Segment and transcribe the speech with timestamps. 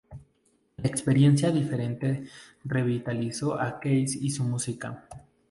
[0.77, 2.23] La experiencia diferente
[2.65, 5.05] revitalizó a Keys y su música.